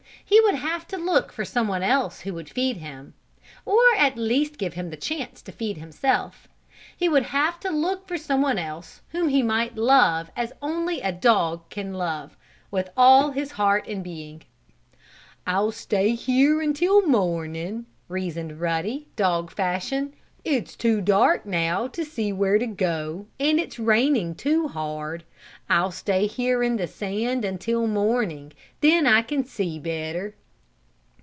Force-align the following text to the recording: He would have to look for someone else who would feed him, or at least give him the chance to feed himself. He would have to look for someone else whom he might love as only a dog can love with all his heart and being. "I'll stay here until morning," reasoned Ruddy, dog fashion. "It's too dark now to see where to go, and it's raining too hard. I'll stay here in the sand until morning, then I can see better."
He 0.33 0.39
would 0.39 0.55
have 0.55 0.87
to 0.87 0.97
look 0.97 1.33
for 1.33 1.43
someone 1.43 1.83
else 1.83 2.21
who 2.21 2.33
would 2.35 2.49
feed 2.49 2.77
him, 2.77 3.13
or 3.65 3.81
at 3.97 4.17
least 4.17 4.57
give 4.57 4.75
him 4.75 4.89
the 4.89 4.95
chance 4.95 5.41
to 5.41 5.51
feed 5.51 5.75
himself. 5.77 6.47
He 6.95 7.09
would 7.09 7.23
have 7.23 7.59
to 7.61 7.69
look 7.69 8.07
for 8.07 8.17
someone 8.17 8.57
else 8.57 9.01
whom 9.09 9.27
he 9.27 9.43
might 9.43 9.75
love 9.75 10.31
as 10.37 10.53
only 10.61 11.01
a 11.01 11.11
dog 11.11 11.69
can 11.69 11.93
love 11.93 12.37
with 12.69 12.91
all 12.95 13.31
his 13.31 13.51
heart 13.53 13.85
and 13.89 14.01
being. 14.05 14.43
"I'll 15.45 15.73
stay 15.73 16.15
here 16.15 16.61
until 16.61 17.01
morning," 17.05 17.87
reasoned 18.07 18.61
Ruddy, 18.61 19.09
dog 19.17 19.51
fashion. 19.51 20.13
"It's 20.43 20.75
too 20.75 21.01
dark 21.01 21.45
now 21.45 21.87
to 21.89 22.03
see 22.03 22.33
where 22.33 22.57
to 22.57 22.65
go, 22.65 23.27
and 23.39 23.59
it's 23.59 23.77
raining 23.77 24.33
too 24.33 24.67
hard. 24.69 25.23
I'll 25.69 25.91
stay 25.91 26.25
here 26.25 26.63
in 26.63 26.77
the 26.77 26.87
sand 26.87 27.45
until 27.45 27.85
morning, 27.85 28.53
then 28.79 29.05
I 29.05 29.21
can 29.21 29.45
see 29.45 29.77
better." 29.77 30.33